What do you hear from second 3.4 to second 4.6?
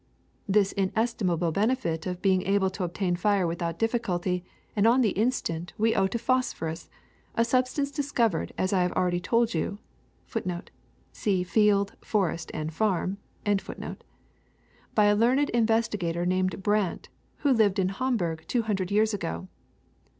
without difficulty